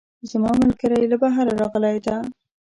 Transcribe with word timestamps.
زما 0.31 0.51
ملګرۍ 0.61 1.03
له 1.11 1.17
بهره 1.21 1.53
راغلی 1.61 1.97
ده 2.05 2.15